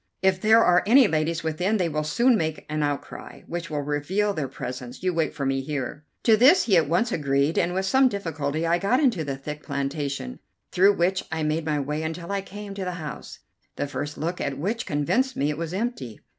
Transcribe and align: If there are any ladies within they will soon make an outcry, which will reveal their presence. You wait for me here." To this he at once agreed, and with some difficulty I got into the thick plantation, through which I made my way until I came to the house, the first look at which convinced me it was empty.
If 0.23 0.41
there 0.41 0.63
are 0.63 0.81
any 0.87 1.07
ladies 1.07 1.43
within 1.43 1.77
they 1.77 1.87
will 1.87 2.03
soon 2.03 2.35
make 2.35 2.65
an 2.67 2.81
outcry, 2.81 3.41
which 3.45 3.69
will 3.69 3.83
reveal 3.83 4.33
their 4.33 4.47
presence. 4.47 5.03
You 5.03 5.13
wait 5.13 5.31
for 5.35 5.45
me 5.45 5.61
here." 5.61 6.05
To 6.23 6.35
this 6.35 6.63
he 6.63 6.75
at 6.75 6.89
once 6.89 7.11
agreed, 7.11 7.55
and 7.59 7.71
with 7.71 7.85
some 7.85 8.07
difficulty 8.09 8.65
I 8.65 8.79
got 8.79 8.99
into 8.99 9.23
the 9.23 9.37
thick 9.37 9.61
plantation, 9.61 10.39
through 10.71 10.93
which 10.95 11.23
I 11.31 11.43
made 11.43 11.67
my 11.67 11.79
way 11.79 12.01
until 12.01 12.31
I 12.31 12.41
came 12.41 12.73
to 12.73 12.83
the 12.83 12.93
house, 12.93 13.41
the 13.75 13.85
first 13.85 14.17
look 14.17 14.41
at 14.41 14.57
which 14.57 14.87
convinced 14.87 15.37
me 15.37 15.51
it 15.51 15.57
was 15.59 15.71
empty. 15.71 16.19